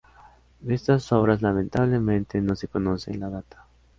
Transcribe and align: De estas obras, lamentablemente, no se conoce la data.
De 0.61 0.73
estas 0.73 1.11
obras, 1.11 1.43
lamentablemente, 1.43 2.41
no 2.41 2.55
se 2.55 2.67
conoce 2.67 3.13
la 3.13 3.29
data. 3.29 3.67